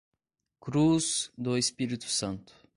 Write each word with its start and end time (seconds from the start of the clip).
Cruz 0.59 1.31
do 1.37 1.55
Espírito 1.55 2.09
Santo 2.09 2.51